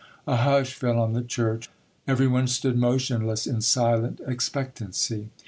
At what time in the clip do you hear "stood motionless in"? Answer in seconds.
2.47-3.61